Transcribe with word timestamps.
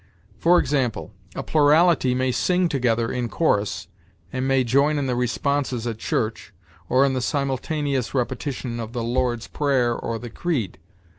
For 0.39 0.57
example, 0.57 1.11
a 1.35 1.43
plurality 1.43 2.15
may 2.15 2.31
sing 2.31 2.67
together 2.67 3.11
in 3.11 3.29
chorus, 3.29 3.87
and 4.33 4.47
may 4.47 4.63
join 4.63 4.97
in 4.97 5.05
the 5.05 5.15
responses 5.15 5.85
at 5.85 5.99
church, 5.99 6.51
or 6.89 7.05
in 7.05 7.13
the 7.13 7.21
simultaneous 7.21 8.15
repetition 8.15 8.79
of 8.79 8.93
the 8.93 9.03
Lord's 9.03 9.45
Prayer 9.45 9.93
or 9.95 10.17
the 10.17 10.31
Creed. 10.31 10.79